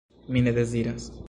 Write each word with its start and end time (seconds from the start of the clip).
Mi 0.37 0.41
ne 0.47 0.51
deziras! 0.59 1.11